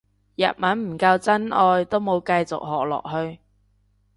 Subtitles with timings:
[0.35, 3.37] 日文唔夠真愛都冇繼續學落去